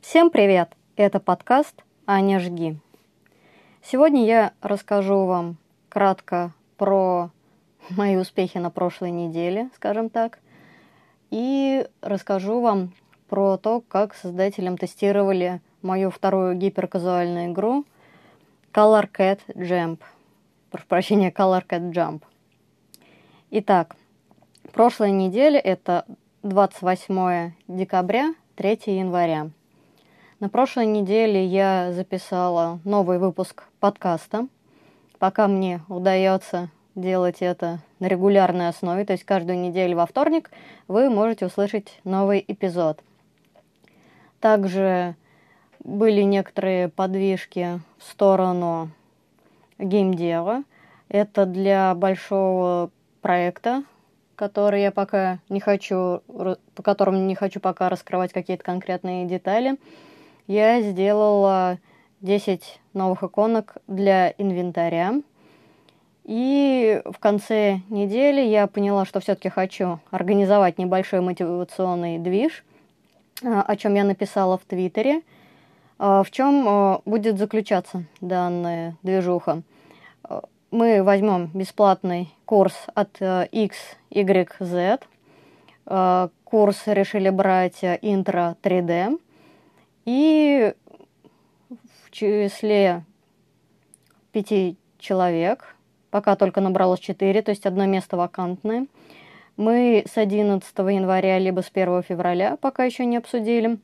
Всем 0.00 0.30
привет! 0.30 0.70
Это 0.96 1.20
подкаст 1.20 1.84
«Аня, 2.06 2.40
жги». 2.40 2.78
Сегодня 3.82 4.24
я 4.24 4.52
расскажу 4.62 5.26
вам 5.26 5.58
кратко 5.90 6.54
про 6.78 7.30
мои 7.90 8.16
успехи 8.16 8.56
на 8.56 8.70
прошлой 8.70 9.10
неделе, 9.10 9.68
скажем 9.74 10.08
так, 10.08 10.38
и 11.30 11.86
расскажу 12.00 12.62
вам 12.62 12.94
про 13.28 13.58
то, 13.58 13.82
как 13.82 14.14
создателям 14.14 14.78
тестировали 14.78 15.60
мою 15.82 16.10
вторую 16.10 16.54
гиперказуальную 16.54 17.52
игру 17.52 17.84
Color 18.72 19.10
Cat 19.12 19.40
Jump. 19.48 20.00
Прошу 20.70 20.86
прощения, 20.86 21.30
Color 21.30 21.66
Cat 21.66 21.92
Jump. 21.92 22.22
Итак, 23.50 23.96
прошлая 24.74 25.10
неделя 25.10 25.58
это 25.58 26.04
28 26.42 27.52
декабря, 27.66 28.34
3 28.56 28.78
января. 28.98 29.48
На 30.38 30.50
прошлой 30.50 30.84
неделе 30.84 31.46
я 31.46 31.92
записала 31.94 32.78
новый 32.84 33.18
выпуск 33.18 33.64
подкаста. 33.80 34.48
Пока 35.18 35.48
мне 35.48 35.80
удается 35.88 36.68
делать 36.94 37.38
это 37.40 37.78
на 38.00 38.08
регулярной 38.08 38.68
основе, 38.68 39.06
то 39.06 39.14
есть 39.14 39.24
каждую 39.24 39.58
неделю 39.58 39.96
во 39.96 40.04
вторник 40.04 40.50
вы 40.86 41.08
можете 41.08 41.46
услышать 41.46 42.00
новый 42.04 42.44
эпизод. 42.46 43.02
Также 44.40 45.16
были 45.82 46.20
некоторые 46.20 46.90
подвижки 46.90 47.80
в 47.96 48.02
сторону 48.10 48.90
геймдева. 49.78 50.64
Это 51.08 51.46
для 51.46 51.94
большого 51.94 52.90
проекта, 53.28 53.84
который 54.36 54.80
я 54.80 54.90
пока 54.90 55.40
не 55.50 55.60
хочу, 55.60 56.22
по 56.74 56.82
которому 56.82 57.18
не 57.18 57.34
хочу 57.34 57.60
пока 57.60 57.90
раскрывать 57.90 58.32
какие-то 58.32 58.64
конкретные 58.64 59.26
детали. 59.26 59.76
Я 60.46 60.80
сделала 60.80 61.76
10 62.22 62.80
новых 62.94 63.22
иконок 63.22 63.76
для 63.86 64.30
инвентаря. 64.38 65.20
И 66.24 67.02
в 67.04 67.18
конце 67.18 67.80
недели 67.90 68.40
я 68.40 68.66
поняла, 68.66 69.04
что 69.04 69.20
все-таки 69.20 69.50
хочу 69.50 70.00
организовать 70.10 70.78
небольшой 70.78 71.20
мотивационный 71.20 72.18
движ, 72.18 72.64
а, 73.44 73.60
о 73.60 73.76
чем 73.76 73.94
я 73.94 74.04
написала 74.04 74.56
в 74.56 74.64
Твиттере. 74.64 75.20
А, 75.98 76.22
в 76.22 76.30
чем 76.30 76.64
а, 76.66 77.02
будет 77.04 77.36
заключаться 77.36 78.04
данная 78.22 78.96
движуха? 79.02 79.60
Мы 80.70 81.02
возьмем 81.02 81.50
бесплатный 81.54 82.34
курс 82.44 82.74
от 82.94 83.20
X, 83.20 83.76
Y, 84.10 84.56
Z. 84.60 85.00
Курс 86.44 86.82
решили 86.86 87.30
брать 87.30 87.82
интро 87.82 88.56
3D. 88.62 89.20
И 90.04 90.74
в 91.68 92.10
числе 92.10 93.04
пяти 94.32 94.76
человек– 94.98 95.74
пока 96.10 96.36
только 96.36 96.60
набралось 96.60 97.00
4, 97.00 97.42
то 97.42 97.50
есть 97.50 97.66
одно 97.66 97.86
место 97.86 98.16
вакантное. 98.16 98.86
Мы 99.56 100.04
с 100.10 100.16
11 100.16 100.66
января 100.78 101.38
либо 101.38 101.60
с 101.60 101.70
1 101.72 102.02
февраля, 102.02 102.56
пока 102.56 102.84
еще 102.84 103.04
не 103.04 103.16
обсудили, 103.16 103.78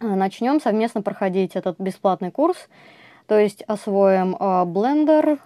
начнем 0.00 0.60
совместно 0.60 1.02
проходить 1.02 1.54
этот 1.54 1.78
бесплатный 1.78 2.30
курс, 2.30 2.68
то 3.26 3.38
есть 3.38 3.62
освоим 3.62 4.34
Blender, 4.34 5.38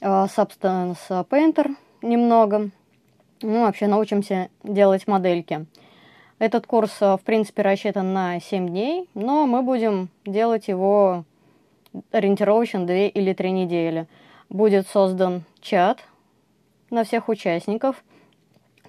Substance 0.00 1.26
Painter 1.28 1.74
немного, 2.02 2.70
ну, 3.42 3.62
вообще 3.62 3.86
научимся 3.86 4.48
делать 4.62 5.06
модельки. 5.06 5.66
Этот 6.38 6.66
курс, 6.66 7.00
в 7.00 7.20
принципе, 7.24 7.62
рассчитан 7.62 8.12
на 8.12 8.40
7 8.40 8.68
дней, 8.68 9.08
но 9.14 9.46
мы 9.46 9.62
будем 9.62 10.10
делать 10.26 10.68
его 10.68 11.24
ориентировочно 12.12 12.86
2 12.86 12.94
или 12.94 13.32
3 13.32 13.50
недели– 13.52 14.06
будет 14.48 14.86
создан 14.88 15.44
чат 15.60 16.00
на 16.90 17.04
всех 17.04 17.28
участников. 17.28 18.04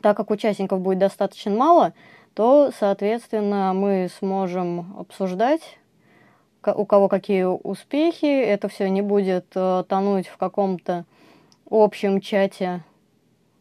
Так 0.02 0.18
как 0.18 0.30
участников 0.30 0.82
будет 0.82 1.00
достаточно 1.00 1.52
мало, 1.52 1.94
то, 2.34 2.72
соответственно, 2.78 3.74
мы 3.74 4.10
сможем 4.20 4.96
обсуждать, 5.00 5.80
у 6.74 6.86
кого 6.86 7.08
какие 7.08 7.44
успехи. 7.44 8.26
Это 8.26 8.68
все 8.68 8.90
не 8.90 9.02
будет 9.02 9.46
э, 9.56 9.84
тонуть 9.88 10.28
в 10.28 10.38
каком-то 10.38 11.06
общем 11.70 12.22
чате 12.22 12.84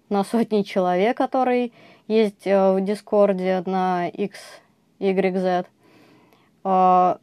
на 0.09 0.25
сотни 0.25 0.63
человек, 0.63 1.17
который 1.17 1.73
есть 2.09 2.47
э, 2.47 2.73
в 2.73 2.81
Дискорде 2.81 3.63
на 3.67 4.09
X, 4.09 4.39
Y, 4.99 5.39
Z. 5.39 5.67
Э, 6.65 7.17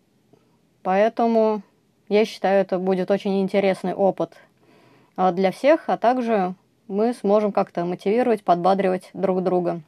поэтому 0.83 1.61
я 2.09 2.25
считаю, 2.25 2.61
это 2.61 2.77
будет 2.77 3.09
очень 3.09 3.41
интересный 3.41 3.93
опыт 3.93 4.37
а, 5.15 5.31
для 5.31 5.51
всех, 5.51 5.85
а 5.87 5.97
также 5.97 6.53
мы 6.87 7.13
сможем 7.13 7.51
как-то 7.51 7.85
мотивировать, 7.85 8.43
подбадривать 8.43 9.09
друг 9.13 9.41
друга. 9.41 9.81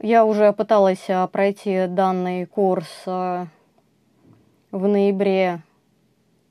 Я 0.00 0.24
уже 0.24 0.52
пыталась 0.52 1.04
а, 1.08 1.26
пройти 1.26 1.86
данный 1.86 2.46
курс 2.46 2.88
а, 3.06 3.46
в 4.70 4.86
ноябре 4.86 5.62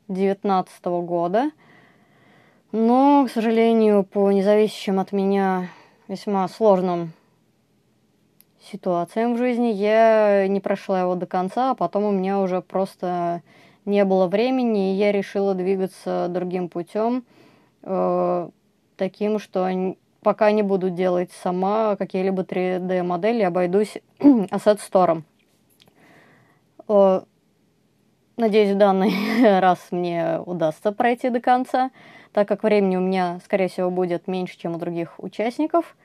2019 0.08 0.86
года, 0.86 1.52
но, 2.72 3.26
к 3.28 3.32
сожалению, 3.32 4.04
по 4.04 4.32
независящим 4.32 5.00
от 5.00 5.12
меня 5.12 5.70
весьма 6.08 6.48
сложным 6.48 7.14
ситуациям 8.72 9.36
в 9.36 9.38
жизни 9.38 9.68
я 9.68 10.48
не 10.48 10.60
прошла 10.60 11.02
его 11.02 11.16
до 11.16 11.26
конца, 11.26 11.72
а 11.72 11.76
потом 11.76 12.04
у 12.04 12.12
меня 12.12 12.40
уже 12.40 12.62
просто 12.62 13.42
не 13.86 14.04
было 14.04 14.28
времени, 14.28 14.94
и 14.94 14.98
я 14.98 15.12
решила 15.12 15.54
двигаться 15.54 16.28
другим 16.30 16.68
путем, 16.68 17.24
э, 17.84 18.50
таким, 18.98 19.40
что 19.40 19.96
пока 20.22 20.52
не 20.52 20.64
буду 20.64 20.90
делать 20.90 21.32
сама 21.32 21.96
какие-либо 21.96 22.44
3D-модели, 22.44 23.44
обойдусь 23.44 23.98
Asset 24.20 24.80
Store. 24.80 25.24
Э, 26.90 27.22
надеюсь, 28.48 28.76
в 28.76 28.78
данный 28.78 29.60
раз 29.60 29.80
мне 29.92 30.40
удастся 30.46 30.94
пройти 30.94 31.30
до 31.30 31.42
конца, 31.42 31.92
так 32.32 32.48
как 32.48 32.64
времени 32.64 32.96
у 32.96 33.02
меня, 33.02 33.42
скорее 33.44 33.68
всего, 33.68 33.92
будет 33.92 34.28
меньше, 34.28 34.58
чем 34.58 34.76
у 34.76 34.78
других 34.78 35.16
участников. 35.18 35.98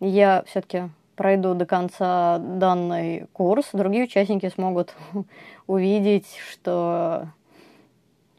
Я 0.00 0.42
все-таки 0.46 0.84
пройду 1.16 1.52
до 1.52 1.66
конца 1.66 2.38
данный 2.38 3.26
курс, 3.34 3.68
другие 3.74 4.04
участники 4.04 4.48
смогут 4.48 4.94
увидеть, 5.66 6.26
что 6.50 7.28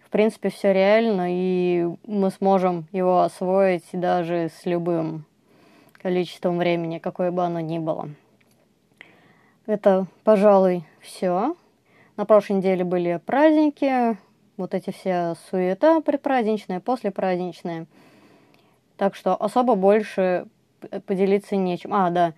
в 0.04 0.10
принципе 0.10 0.50
все 0.50 0.74
реально, 0.74 1.28
и 1.30 1.88
мы 2.08 2.32
сможем 2.32 2.88
его 2.92 3.22
освоить 3.22 3.88
даже 3.92 4.50
с 4.50 4.66
любым 4.66 5.26
количеством 6.02 6.58
времени, 6.58 6.98
какое 6.98 7.30
бы 7.30 7.44
оно 7.44 7.60
ни 7.60 7.78
было. 7.78 8.10
Это, 9.68 10.08
пожалуй, 10.24 10.86
все. 11.02 11.56
На 12.16 12.26
прошлой 12.26 12.58
неделе 12.58 12.84
были 12.84 13.20
праздники, 13.26 14.18
вот 14.56 14.76
эти 14.76 14.92
все 14.92 15.34
суета 15.50 16.00
предпраздничные, 16.02 16.80
послепраздничные. 16.80 17.88
Так 18.98 19.16
что 19.16 19.36
особо 19.36 19.74
больше 19.74 20.46
поделиться 21.08 21.56
нечем. 21.56 21.92
А, 21.92 22.12
да, 22.12 22.34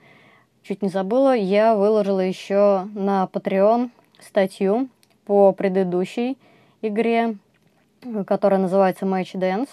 чуть 0.63 0.81
не 0.81 0.87
забыла, 0.87 1.35
я 1.35 1.75
выложила 1.75 2.21
еще 2.21 2.87
на 2.93 3.27
Patreon 3.31 3.89
статью 4.21 4.87
по 5.25 5.51
предыдущей 5.51 6.37
игре, 6.81 7.35
которая 8.25 8.61
называется 8.61 9.05
Match 9.05 9.33
Dance. 9.33 9.69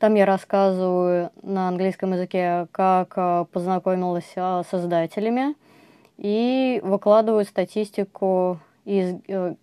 Там 0.00 0.16
я 0.16 0.26
рассказываю 0.26 1.30
на 1.42 1.68
английском 1.68 2.12
языке, 2.12 2.66
как 2.72 3.12
э, 3.16 3.46
познакомилась 3.52 4.32
с 4.34 4.64
создателями, 4.68 5.54
и 6.18 6.80
выкладываю 6.82 7.44
статистику 7.44 8.58
из 8.84 9.14
э, 9.28 9.54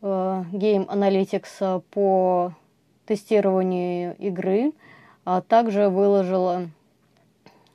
э, 0.00 0.44
Game 0.52 0.86
Analytics 0.86 1.82
по 1.90 2.52
тестированию 3.06 4.16
игры, 4.16 4.72
а 5.24 5.40
также 5.40 5.88
выложила 5.88 6.68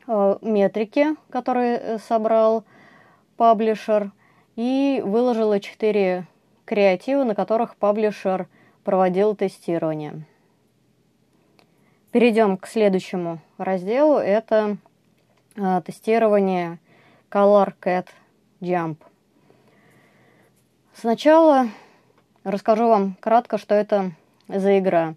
Э, 0.07 0.37
метрики, 0.41 1.15
которые 1.29 1.77
э, 1.77 1.97
собрал 1.99 2.63
паблишер, 3.35 4.11
и 4.55 5.03
выложила 5.05 5.59
4 5.59 6.25
креатива, 6.65 7.23
на 7.23 7.35
которых 7.35 7.75
паблишер 7.75 8.47
проводил 8.83 9.35
тестирование. 9.35 10.25
Перейдем 12.11 12.57
к 12.57 12.67
следующему 12.67 13.39
разделу. 13.57 14.17
Это 14.17 14.77
э, 15.55 15.81
тестирование 15.85 16.79
Color 17.29 17.73
Cat 17.81 18.07
Jump. 18.61 18.97
Сначала 20.99 21.67
расскажу 22.43 22.87
вам 22.87 23.17
кратко, 23.19 23.59
что 23.59 23.75
это 23.75 24.13
за 24.47 24.79
игра. 24.79 25.13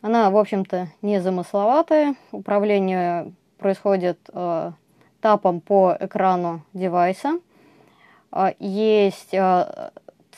Она, 0.00 0.30
в 0.30 0.36
общем-то, 0.36 0.86
не 1.02 1.20
замысловатая. 1.20 2.14
Управление 2.30 3.32
происходит 3.58 4.20
э, 4.32 4.70
тапом 5.20 5.60
по 5.60 5.96
экрану 5.98 6.62
девайса. 6.72 7.40
Э, 8.30 8.52
есть 8.60 9.34
э, 9.34 9.90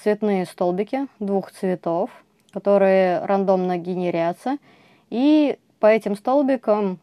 цветные 0.03 0.47
столбики 0.47 1.09
двух 1.19 1.53
цветов, 1.53 2.09
которые 2.50 3.23
рандомно 3.27 3.77
генерятся. 3.77 4.56
И 5.11 5.59
по 5.79 5.89
этим 5.89 6.17
столбикам 6.17 7.00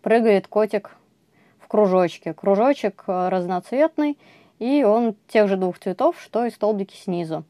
прыгает 0.00 0.46
котик 0.46 0.96
в 1.58 1.68
кружочке. 1.68 2.32
Кружочек 2.32 3.04
э, 3.06 3.28
разноцветный, 3.28 4.16
и 4.60 4.84
он 4.84 5.16
тех 5.26 5.48
же 5.48 5.56
двух 5.56 5.78
цветов, 5.80 6.20
что 6.20 6.44
и 6.44 6.50
столбики 6.50 6.94
снизу. 6.94 7.44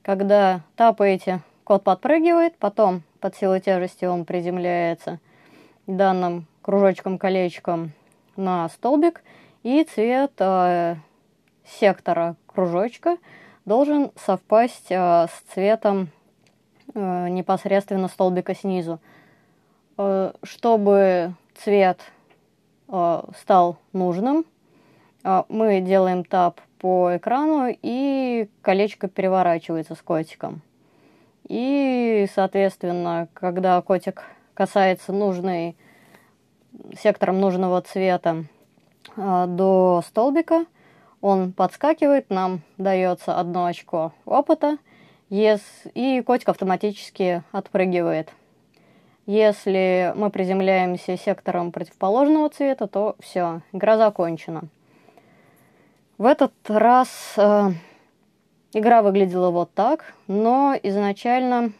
Когда 0.00 0.62
тапаете, 0.76 1.40
кот 1.64 1.82
подпрыгивает, 1.82 2.56
потом 2.56 3.02
под 3.20 3.36
силой 3.36 3.60
тяжести 3.60 4.06
он 4.06 4.24
приземляется 4.24 5.18
данным 5.86 6.46
кружочком-колечком 6.62 7.90
на 8.36 8.68
столбик, 8.68 9.22
и 9.64 9.84
цвет 9.84 10.32
э, 10.38 10.96
сектора 11.66 12.36
кружочка 12.46 13.18
должен 13.64 14.12
совпасть 14.16 14.90
э, 14.90 15.26
с 15.26 15.52
цветом 15.52 16.08
э, 16.94 17.28
непосредственно 17.28 18.06
столбика 18.06 18.54
снизу. 18.54 19.00
Э, 19.98 20.32
чтобы 20.44 21.34
цвет 21.54 22.00
э, 22.88 23.22
стал 23.36 23.78
нужным, 23.92 24.44
мы 25.48 25.80
делаем 25.80 26.24
тап 26.24 26.60
по 26.78 27.16
экрану, 27.16 27.74
и 27.82 28.48
колечко 28.60 29.08
переворачивается 29.08 29.94
с 29.94 30.02
котиком. 30.02 30.62
И, 31.48 32.26
соответственно, 32.34 33.28
когда 33.34 33.80
котик 33.82 34.24
касается 34.54 35.12
нужной, 35.12 35.76
сектором 36.98 37.40
нужного 37.40 37.80
цвета 37.82 38.44
э, 39.16 39.44
до 39.48 40.02
столбика, 40.06 40.64
он 41.20 41.52
подскакивает, 41.52 42.30
нам 42.30 42.62
дается 42.78 43.38
одно 43.38 43.66
очко 43.66 44.12
опыта, 44.24 44.78
и 45.30 46.22
котик 46.26 46.48
автоматически 46.48 47.42
отпрыгивает. 47.52 48.30
Если 49.26 50.12
мы 50.16 50.30
приземляемся 50.30 51.16
сектором 51.16 51.70
противоположного 51.70 52.50
цвета, 52.50 52.88
то 52.88 53.16
все, 53.20 53.62
игра 53.72 53.96
закончена. 53.96 54.64
В 56.22 56.24
этот 56.24 56.52
раз 56.68 57.34
э, 57.36 57.70
Игра 58.72 59.02
выглядела 59.02 59.50
вот 59.50 59.74
так, 59.74 60.14
но 60.28 60.72
изначально, 60.80 61.72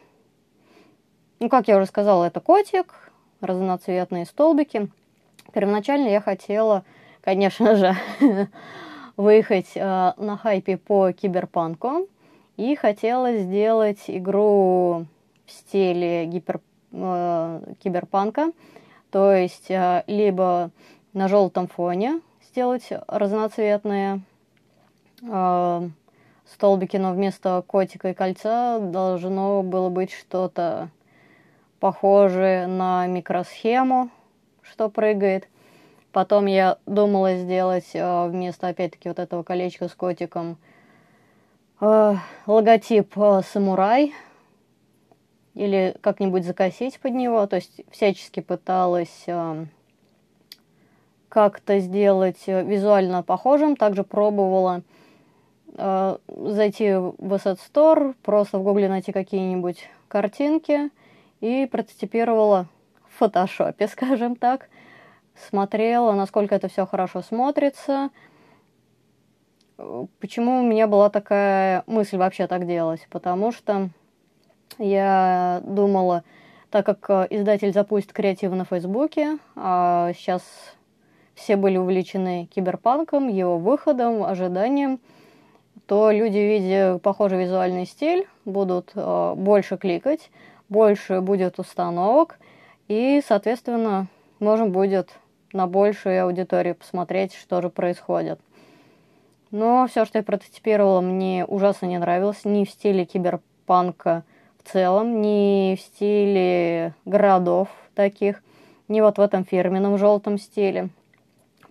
ну, 1.39 1.47
как 1.47 1.69
я 1.69 1.77
уже 1.77 1.85
сказала, 1.85 2.25
это 2.25 2.41
котик, 2.41 2.93
разноцветные 3.39 4.25
столбики. 4.25 4.89
Первоначально 5.53 6.09
я 6.09 6.19
хотела, 6.19 6.83
конечно 7.21 7.77
же, 7.77 7.95
выехать 9.15 9.71
э, 9.75 10.13
на 10.17 10.35
хайпе 10.35 10.75
по 10.75 11.13
киберпанку 11.13 12.09
и 12.57 12.75
хотела 12.75 13.37
сделать 13.37 14.03
игру 14.07 15.05
в 15.45 15.51
стиле 15.51 16.25
гипер, 16.25 16.59
э, 16.91 17.61
киберпанка, 17.81 18.51
то 19.09 19.31
есть 19.31 19.71
э, 19.71 20.03
либо 20.07 20.69
на 21.13 21.29
желтом 21.29 21.69
фоне 21.69 22.19
сделать 22.49 22.89
разноцветные 23.07 24.19
э, 25.27 25.89
столбике, 26.45 26.99
но 26.99 27.13
вместо 27.13 27.63
котика 27.65 28.09
и 28.09 28.13
кольца 28.13 28.79
должно 28.79 29.63
было 29.63 29.89
быть 29.89 30.11
что-то 30.11 30.89
похожее 31.79 32.67
на 32.67 33.07
микросхему, 33.07 34.09
что 34.61 34.89
прыгает. 34.89 35.47
Потом 36.11 36.45
я 36.45 36.77
думала 36.85 37.35
сделать 37.35 37.89
э, 37.93 38.27
вместо, 38.27 38.67
опять-таки, 38.67 39.09
вот 39.09 39.19
этого 39.19 39.43
колечка 39.43 39.87
с 39.87 39.93
котиком 39.93 40.57
э, 41.81 42.15
логотип 42.45 43.17
э, 43.17 43.41
самурай 43.51 44.13
или 45.55 45.95
как-нибудь 46.01 46.45
закосить 46.45 46.99
под 46.99 47.13
него. 47.13 47.45
То 47.47 47.57
есть 47.57 47.81
всячески 47.91 48.39
пыталась 48.41 49.25
как-то 51.29 51.79
сделать 51.79 52.45
визуально 52.45 53.23
похожим. 53.23 53.75
Также 53.75 54.03
пробовала 54.03 54.79
э, 54.79 55.02
зайти 55.75 56.93
в 56.93 57.33
Asset 57.33 57.57
Store, 57.57 58.15
просто 58.21 58.59
в 58.59 58.63
гугле 58.63 58.89
найти 58.89 59.11
какие-нибудь 59.11 59.89
картинки 60.07 60.91
и 61.41 61.65
прототипировала 61.65 62.67
в 63.09 63.17
фотошопе, 63.17 63.87
скажем 63.87 64.35
так. 64.35 64.69
Смотрела, 65.49 66.13
насколько 66.13 66.53
это 66.53 66.67
все 66.67 66.85
хорошо 66.85 67.21
смотрится. 67.21 68.11
Почему 70.19 70.59
у 70.59 70.63
меня 70.63 70.87
была 70.87 71.09
такая 71.09 71.83
мысль 71.87 72.17
вообще 72.17 72.45
так 72.45 72.67
делать? 72.67 73.07
Потому 73.09 73.51
что 73.51 73.89
я 74.77 75.61
думала, 75.65 76.23
так 76.69 76.85
как 76.85 77.31
издатель 77.31 77.73
запустит 77.73 78.13
креатив 78.13 78.51
на 78.51 78.65
Фейсбуке, 78.65 79.39
а 79.55 80.13
сейчас 80.13 80.43
все 81.33 81.55
были 81.55 81.77
увлечены 81.77 82.47
киберпанком, 82.53 83.27
его 83.27 83.57
выходом, 83.57 84.23
ожиданием– 84.23 84.99
то 85.85 86.11
люди, 86.11 86.37
видя 86.37 86.99
похожий 86.99 87.39
визуальный 87.39 87.85
стиль, 87.85 88.27
будут 88.45 88.91
э, 88.95 89.33
больше 89.35 89.77
кликать, 89.77 90.29
больше 90.69 91.21
будет 91.21 91.59
установок, 91.59 92.39
и, 92.87 93.21
соответственно, 93.25 94.07
можно 94.39 94.67
будет 94.67 95.09
на 95.51 95.67
большую 95.67 96.23
аудиторию 96.23 96.75
посмотреть, 96.75 97.33
что 97.33 97.61
же 97.61 97.69
происходит. 97.69 98.39
Но 99.51 99.85
все, 99.87 100.05
что 100.05 100.17
я 100.17 100.23
прототипировала, 100.23 100.99
мне 101.01 101.45
ужасно 101.45 101.85
не 101.85 101.99
нравилось. 101.99 102.43
Ни 102.43 102.65
в 102.65 102.69
стиле 102.71 103.05
киберпанка 103.05 104.23
в 104.63 104.67
целом, 104.67 105.21
ни 105.21 105.75
в 105.75 105.81
стиле 105.81 106.95
городов 107.05 107.67
таких, 107.93 108.41
ни 108.87 108.99
вот 108.99 109.19
в 109.19 109.21
этом 109.21 109.45
фирменном 109.45 109.99
желтом 109.99 110.39
стиле. 110.39 110.89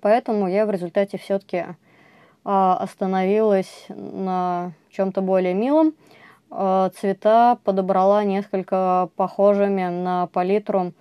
Поэтому 0.01 0.49
я 0.49 0.65
в 0.65 0.71
результате 0.71 1.19
все-таки 1.19 1.65
остановилась 2.45 3.87
на 3.89 4.73
чем-то 4.91 5.21
более 5.21 5.55
милом. 5.55 5.95
А, 6.51 6.91
цвета 6.91 7.59
подобрала 7.65 8.25
несколько 8.25 9.09
похожими 9.17 9.89
на 9.89 10.27
палитру 10.27 10.93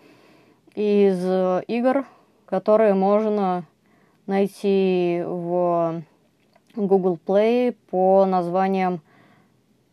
из 0.75 1.23
игр, 1.67 2.05
которые 2.45 2.93
можно 2.93 3.65
найти 4.27 5.23
в 5.25 6.03
Google 6.75 7.19
Play 7.25 7.75
по 7.89 8.25
названиям, 8.25 9.01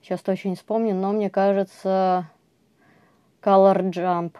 сейчас 0.01 0.21
точно 0.21 0.51
не 0.51 0.55
вспомню, 0.55 0.95
но 0.95 1.13
мне 1.13 1.29
кажется, 1.29 2.31
Color 3.43 3.91
Jump. 3.91 4.37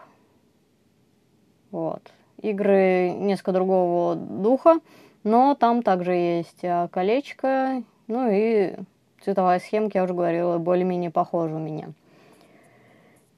Вот. 1.71 2.01
Игры 2.41 3.09
несколько 3.09 3.51
другого 3.51 4.15
духа. 4.15 4.79
Но 5.23 5.55
там 5.55 5.83
также 5.83 6.13
есть 6.13 6.63
а, 6.63 6.87
колечко, 6.87 7.83
ну 8.07 8.29
и 8.31 8.75
цветовая 9.21 9.59
схемка, 9.59 9.97
я 9.97 10.03
уже 10.03 10.13
говорила, 10.13 10.57
более-менее 10.57 11.11
похожа 11.11 11.55
у 11.55 11.59
меня. 11.59 11.89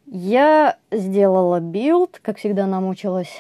Я 0.06 0.78
сделала 0.92 1.60
build, 1.60 2.20
как 2.22 2.38
всегда 2.38 2.68
намучилась 2.68 3.32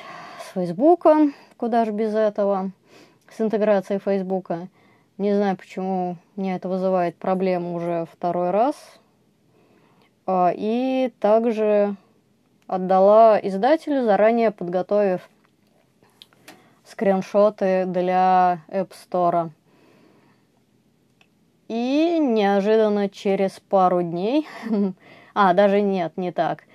с 0.45 0.53
Фейсбука, 0.53 1.31
куда 1.57 1.85
же 1.85 1.91
без 1.91 2.15
этого, 2.15 2.71
с 3.29 3.41
интеграцией 3.41 3.99
Фейсбука. 3.99 4.69
Не 5.17 5.35
знаю, 5.35 5.55
почему 5.55 6.15
мне 6.35 6.55
это 6.55 6.67
вызывает 6.67 7.15
проблему 7.15 7.75
уже 7.75 8.07
второй 8.11 8.49
раз. 8.49 8.75
А, 10.25 10.51
и 10.55 11.13
также 11.19 11.95
отдала 12.67 13.37
издателю, 13.39 14.03
заранее 14.03 14.49
подготовив 14.51 15.29
скриншоты 16.91 17.85
для 17.85 18.59
App 18.67 18.91
Store. 18.91 19.49
И 21.67 22.19
неожиданно 22.19 23.09
через 23.09 23.59
пару 23.59 24.01
дней, 24.01 24.47
а, 25.33 25.53
даже 25.53 25.81
нет, 25.81 26.17
не 26.17 26.31
так, 26.31 26.65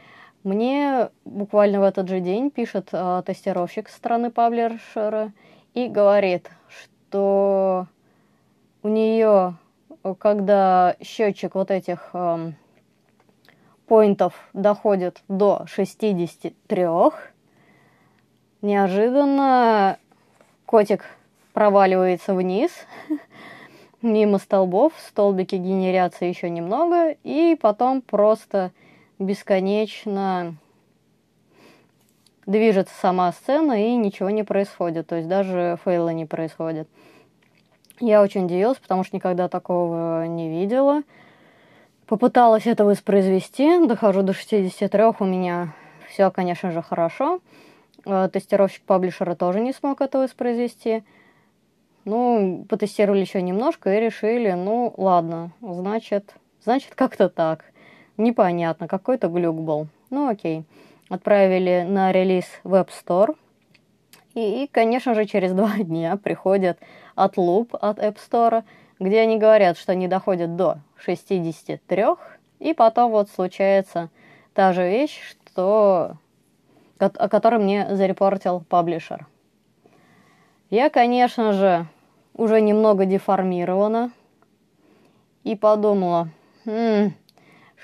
мне 0.43 1.11
буквально 1.25 1.81
в 1.81 1.83
этот 1.83 2.09
же 2.09 2.21
день 2.21 2.51
пишет 2.51 2.91
э, 2.93 3.23
тестировщик 3.27 3.89
страны 3.89 4.31
паблишера 4.31 5.33
и 5.75 5.89
говорит, 5.89 6.49
что 6.69 7.89
у 8.83 8.89
нее, 8.89 9.57
когда 10.19 10.95
счетчик 11.03 11.57
вот 11.57 11.73
этих 11.73 12.11
э, 12.13 12.53
поинтов 13.89 14.49
доходит 14.53 15.23
до 15.29 15.65
63, 15.67 16.87
неожиданно 18.63 19.99
Котик 20.67 21.05
проваливается 21.53 22.35
вниз, 22.35 22.73
мимо 24.03 24.39
столбов, 24.39 24.93
столбики 25.09 25.55
генерятся 25.55 26.25
еще 26.25 26.51
немного, 26.51 27.13
и 27.23 27.57
потом 27.61 28.03
просто 28.03 28.73
бесконечно 29.21 30.57
движется 32.47 32.95
сама 33.01 33.31
сцена 33.31 33.87
и 33.87 33.95
ничего 33.95 34.31
не 34.31 34.43
происходит, 34.43 35.07
то 35.07 35.15
есть 35.15 35.29
даже 35.29 35.79
фейла 35.85 36.09
не 36.09 36.27
происходит. 36.27 36.89
Я 38.01 38.21
очень 38.21 38.47
удивилась, 38.47 38.79
потому 38.79 39.05
что 39.05 39.17
никогда 39.17 39.49
такого 39.49 40.27
не 40.27 40.51
видела. 40.51 41.03
Попыталась 42.07 42.67
это 42.67 42.85
воспроизвести, 42.85 43.87
дохожу 43.87 44.23
до 44.23 44.33
63, 44.33 45.05
у 45.21 45.25
меня 45.25 45.75
все, 46.09 46.31
конечно 46.33 46.73
же, 46.73 46.83
хорошо. 46.83 47.41
Э, 48.05 48.29
тестировщик 48.33 48.83
паблишера 48.83 49.35
тоже 49.35 49.61
не 49.61 49.73
смог 49.73 50.01
это 50.01 50.19
воспроизвести. 50.19 51.05
Ну, 52.05 52.65
потестировали 52.69 53.21
еще 53.21 53.43
немножко 53.43 53.93
и 53.93 54.01
решили, 54.01 54.53
ну, 54.53 54.95
ладно, 54.97 55.51
значит, 55.61 56.35
значит 56.63 56.95
как-то 56.95 57.29
так. 57.29 57.65
Непонятно, 58.17 58.87
какой-то 58.87 59.29
глюк 59.29 59.61
был. 59.61 59.89
Ну, 60.11 60.29
окей. 60.29 60.65
Отправили 61.09 61.85
на 61.89 62.13
релиз 62.13 62.47
в 62.63 62.75
App 62.75 62.91
Store. 62.91 63.37
И, 64.35 64.65
и, 64.65 64.67
конечно 64.69 65.15
же, 65.15 65.25
через 65.25 65.53
два 65.55 65.79
дня 65.79 66.17
приходит 66.17 66.79
отлуп 67.17 67.75
от 67.75 67.99
App 67.99 68.17
Store, 68.17 68.63
где 69.01 69.21
они 69.21 69.39
говорят, 69.39 69.77
что 69.77 69.93
они 69.93 70.07
доходят 70.07 70.57
до 70.57 70.79
63, 70.99 72.05
и 72.61 72.73
потом 72.73 73.11
вот 73.11 73.29
случается 73.31 74.11
та 74.55 74.73
же 74.73 74.89
вещь, 74.89 75.21
что, 75.51 76.17
о 76.99 77.29
которой 77.29 77.61
мне 77.61 77.95
зарепортил 77.95 78.61
паблишер. 78.61 79.27
Я, 80.71 80.91
конечно 80.91 81.53
же, 81.53 81.87
уже 82.35 82.61
немного 82.61 83.07
деформирована 83.07 84.11
и 85.45 85.55
подумала, 85.55 86.29
хм, 86.65 87.13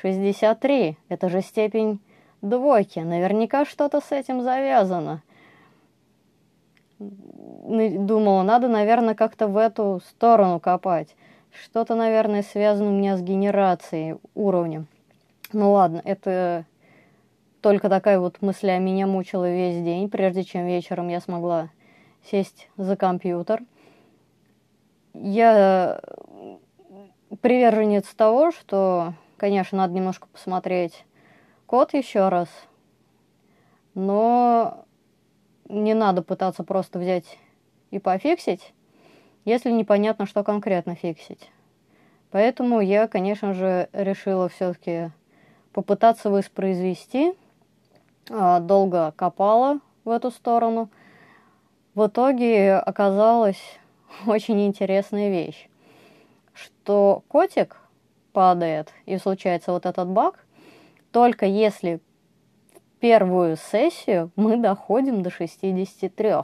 63, 0.00 0.98
это 1.08 1.28
же 1.28 1.42
степень 1.42 2.00
двойки, 2.40 2.98
наверняка 2.98 3.64
что-то 3.64 4.00
с 4.00 4.10
этим 4.10 4.42
завязано. 4.42 5.22
Думала, 6.98 8.42
надо, 8.42 8.68
наверное, 8.68 9.14
как-то 9.14 9.46
в 9.46 9.56
эту 9.56 10.00
сторону 10.08 10.58
копать. 10.60 11.14
Что-то, 11.52 11.94
наверное, 11.94 12.42
связано 12.42 12.90
у 12.90 12.92
меня 12.92 13.16
с 13.16 13.22
генерацией 13.22 14.16
уровня. 14.34 14.86
Ну 15.52 15.72
ладно, 15.72 16.00
это 16.04 16.64
только 17.62 17.88
такая 17.88 18.18
вот 18.18 18.42
мысль 18.42 18.70
о 18.70 18.78
меня 18.78 19.06
мучила 19.06 19.50
весь 19.50 19.82
день, 19.82 20.10
прежде 20.10 20.44
чем 20.44 20.66
вечером 20.66 21.08
я 21.08 21.20
смогла 21.20 21.70
сесть 22.30 22.68
за 22.76 22.96
компьютер. 22.96 23.62
Я 25.14 26.00
приверженец 27.40 28.06
того, 28.14 28.50
что, 28.50 29.14
конечно, 29.36 29.78
надо 29.78 29.94
немножко 29.94 30.26
посмотреть 30.28 31.04
код 31.66 31.94
еще 31.94 32.28
раз, 32.28 32.48
но 33.94 34.84
не 35.68 35.94
надо 35.94 36.22
пытаться 36.22 36.64
просто 36.64 36.98
взять 36.98 37.38
и 37.90 37.98
пофиксить, 37.98 38.74
если 39.44 39.70
непонятно, 39.70 40.26
что 40.26 40.42
конкретно 40.42 40.96
фиксить. 40.96 41.50
Поэтому 42.30 42.80
я, 42.80 43.06
конечно 43.06 43.54
же, 43.54 43.88
решила 43.92 44.48
все-таки 44.48 45.10
попытаться 45.72 46.30
воспроизвести. 46.30 47.34
А, 48.30 48.60
долго 48.60 49.12
копала 49.16 49.80
в 50.04 50.10
эту 50.10 50.30
сторону. 50.30 50.88
В 51.94 52.06
итоге 52.06 52.74
оказалась 52.74 53.60
очень 54.26 54.64
интересная 54.64 55.28
вещь, 55.28 55.68
что 56.52 57.22
котик 57.28 57.78
падает 58.32 58.92
и 59.06 59.18
случается 59.18 59.72
вот 59.72 59.86
этот 59.86 60.08
баг, 60.08 60.44
только 61.10 61.46
если 61.46 62.00
в 62.74 63.00
первую 63.00 63.56
сессию 63.56 64.30
мы 64.36 64.56
доходим 64.56 65.22
до 65.22 65.30
63. 65.30 66.34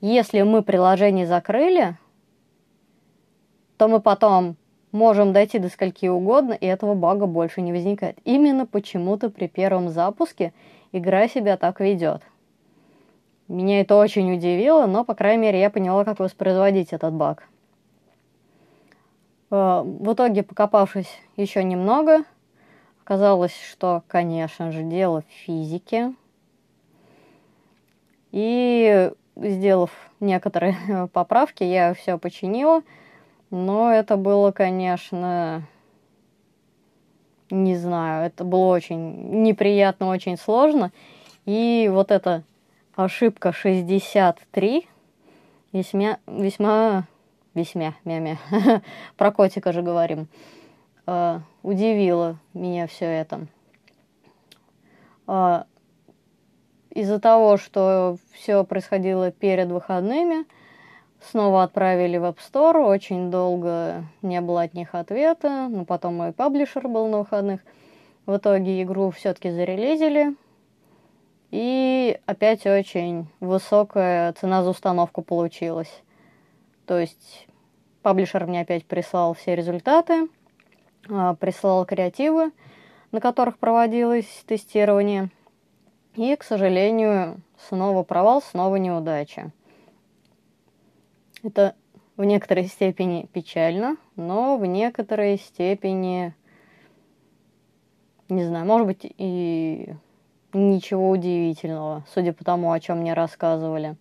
Если 0.00 0.42
мы 0.42 0.62
приложение 0.62 1.26
закрыли, 1.26 1.98
то 3.78 3.88
мы 3.88 4.00
потом 4.00 4.56
можем 4.92 5.32
дойти 5.32 5.58
до 5.58 5.68
скольки 5.68 6.06
угодно, 6.06 6.52
и 6.52 6.66
этого 6.66 6.94
бага 6.94 7.26
больше 7.26 7.60
не 7.60 7.72
возникает. 7.72 8.18
Именно 8.24 8.66
почему-то 8.66 9.30
при 9.30 9.48
первом 9.48 9.88
запуске 9.88 10.52
игра 10.92 11.28
себя 11.28 11.56
так 11.56 11.80
ведет. 11.80 12.22
Меня 13.48 13.80
это 13.80 13.96
очень 13.96 14.34
удивило, 14.34 14.86
но, 14.86 15.04
по 15.04 15.14
крайней 15.14 15.42
мере, 15.42 15.60
я 15.60 15.70
поняла, 15.70 16.04
как 16.04 16.18
воспроизводить 16.18 16.92
этот 16.92 17.14
баг. 17.14 17.48
Э, 19.50 19.82
в 19.82 20.12
итоге, 20.12 20.42
покопавшись 20.42 21.10
еще 21.36 21.64
немного, 21.64 22.24
оказалось, 23.02 23.56
что, 23.70 24.02
конечно 24.06 24.70
же, 24.70 24.82
дело 24.82 25.22
в 25.22 25.32
физике. 25.32 26.12
И, 28.32 29.10
сделав 29.36 29.90
некоторые 30.20 30.76
поправки, 31.12 31.64
я 31.64 31.94
все 31.94 32.18
починила. 32.18 32.82
Но 33.50 33.90
это 33.90 34.18
было, 34.18 34.52
конечно, 34.52 35.62
не 37.50 37.76
знаю, 37.76 38.26
это 38.26 38.44
было 38.44 38.66
очень 38.74 39.42
неприятно, 39.42 40.08
очень 40.08 40.36
сложно. 40.36 40.92
И 41.46 41.88
вот 41.92 42.10
это 42.10 42.42
ошибка 42.94 43.52
63 43.52 44.86
весьма, 45.72 46.18
весьма, 46.26 47.04
весьма, 47.54 47.94
мя-мя, 48.04 48.38
про 49.16 49.32
котика 49.32 49.72
же 49.72 49.82
говорим, 49.82 50.28
uh, 51.06 51.40
удивило 51.62 52.38
меня 52.54 52.86
все 52.86 53.06
это. 53.06 53.46
Uh, 55.26 55.64
из-за 56.90 57.20
того, 57.20 57.56
что 57.56 58.16
все 58.32 58.64
происходило 58.64 59.30
перед 59.30 59.68
выходными, 59.68 60.46
снова 61.20 61.62
отправили 61.62 62.18
в 62.18 62.24
App 62.24 62.38
Store, 62.38 62.84
очень 62.84 63.30
долго 63.30 64.04
не 64.22 64.40
было 64.40 64.62
от 64.62 64.74
них 64.74 64.94
ответа, 64.94 65.68
но 65.68 65.84
потом 65.84 66.16
мой 66.16 66.32
паблишер 66.32 66.88
был 66.88 67.08
на 67.08 67.18
выходных. 67.18 67.60
В 68.26 68.36
итоге 68.36 68.82
игру 68.82 69.10
все-таки 69.10 69.50
зарелизили, 69.50 70.34
и 71.50 72.20
опять 72.26 72.66
очень 72.66 73.26
высокая 73.40 74.32
цена 74.34 74.62
за 74.62 74.70
установку 74.70 75.22
получилась. 75.22 76.02
То 76.86 76.98
есть 76.98 77.48
паблишер 78.02 78.46
мне 78.46 78.60
опять 78.60 78.84
прислал 78.84 79.34
все 79.34 79.54
результаты, 79.54 80.28
а, 81.08 81.34
прислал 81.34 81.86
креативы, 81.86 82.52
на 83.12 83.20
которых 83.20 83.58
проводилось 83.58 84.44
тестирование. 84.46 85.30
И, 86.14 86.34
к 86.36 86.42
сожалению, 86.42 87.40
снова 87.68 88.02
провал, 88.02 88.42
снова 88.42 88.76
неудача. 88.76 89.52
Это 91.42 91.74
в 92.16 92.24
некоторой 92.24 92.66
степени 92.66 93.28
печально, 93.32 93.96
но 94.16 94.56
в 94.56 94.66
некоторой 94.66 95.38
степени, 95.38 96.34
не 98.28 98.44
знаю, 98.44 98.66
может 98.66 98.86
быть, 98.86 99.00
и 99.18 99.94
Ничего 100.54 101.10
удивительного, 101.10 102.06
судя 102.14 102.32
по 102.32 102.42
тому, 102.42 102.72
о 102.72 102.80
чем 102.80 103.00
мне 103.00 103.12
рассказывали. 103.12 103.96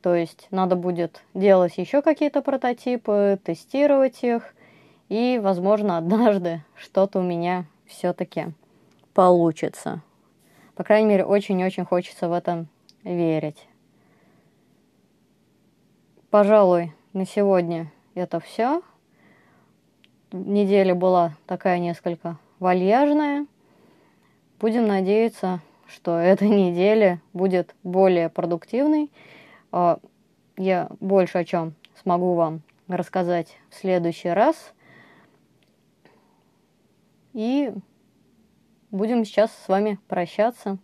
То 0.00 0.14
есть 0.14 0.48
надо 0.50 0.74
будет 0.74 1.22
делать 1.34 1.76
еще 1.76 2.00
какие-то 2.00 2.40
прототипы, 2.40 3.38
тестировать 3.44 4.22
их, 4.22 4.54
и, 5.10 5.38
возможно, 5.42 5.98
однажды 5.98 6.62
что-то 6.76 7.18
у 7.18 7.22
меня 7.22 7.66
все-таки 7.86 8.46
получится. 9.12 10.00
По 10.76 10.82
крайней 10.82 11.08
мере, 11.08 11.26
очень-очень 11.26 11.84
хочется 11.84 12.30
в 12.30 12.32
этом 12.32 12.68
верить. 13.04 13.68
Пожалуй, 16.36 16.92
на 17.14 17.24
сегодня 17.24 17.90
это 18.14 18.40
все. 18.40 18.82
Неделя 20.32 20.94
была 20.94 21.32
такая 21.46 21.78
несколько 21.78 22.36
вальяжная. 22.58 23.46
Будем 24.60 24.86
надеяться, 24.86 25.60
что 25.86 26.10
эта 26.18 26.44
неделя 26.44 27.22
будет 27.32 27.74
более 27.82 28.28
продуктивной. 28.28 29.10
А, 29.72 29.98
я 30.58 30.90
больше 31.00 31.38
о 31.38 31.44
чем 31.46 31.72
смогу 32.02 32.34
вам 32.34 32.60
рассказать 32.86 33.56
в 33.70 33.76
следующий 33.76 34.28
раз. 34.28 34.74
И 37.32 37.72
будем 38.90 39.24
сейчас 39.24 39.50
с 39.64 39.68
вами 39.68 39.98
прощаться. 40.06 40.76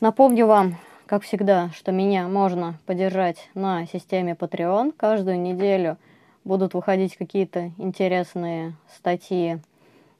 Напомню 0.00 0.46
вам, 0.46 0.78
как 1.10 1.24
всегда, 1.24 1.70
что 1.70 1.90
меня 1.90 2.28
можно 2.28 2.78
поддержать 2.86 3.50
на 3.54 3.84
системе 3.84 4.34
Patreon. 4.38 4.94
Каждую 4.96 5.40
неделю 5.40 5.96
будут 6.44 6.74
выходить 6.74 7.16
какие-то 7.16 7.72
интересные 7.78 8.76
статьи 8.94 9.58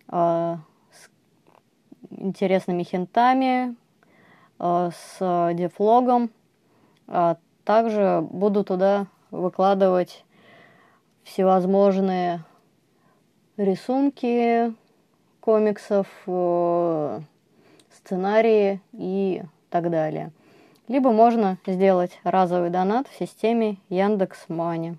а, 0.09 0.59
интересными 2.11 2.83
хинтами, 2.83 3.77
э, 4.59 4.91
с 4.93 5.55
дефлогом. 5.55 6.31
А 7.07 7.37
также 7.65 8.27
буду 8.29 8.65
туда 8.65 9.07
выкладывать 9.31 10.25
всевозможные 11.23 12.43
рисунки 13.57 14.75
комиксов, 15.39 16.09
э, 16.27 17.21
сценарии 17.93 18.81
и 18.93 19.43
так 19.71 19.89
далее. 19.89 20.33
Либо 20.91 21.13
можно 21.13 21.57
сделать 21.69 22.19
разовый 22.25 22.69
донат 22.69 23.07
в 23.07 23.17
системе 23.17 23.77
Яндекс 23.91 24.47
Мани. 24.49 24.97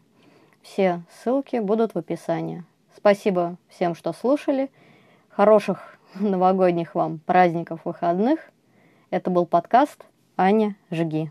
Все 0.62 1.02
ссылки 1.12 1.58
будут 1.58 1.96
в 1.96 1.98
описании. 1.98 2.64
Спасибо 2.96 3.58
всем, 3.68 3.94
что 3.94 4.14
слушали. 4.14 4.72
Хороших 5.28 6.00
новогодних 6.16 6.96
вам 6.96 7.20
праздников, 7.20 7.82
выходных. 7.84 8.40
Это 9.10 9.30
был 9.30 9.46
подкаст 9.46 10.06
Аня 10.38 10.78
Жги. 10.92 11.30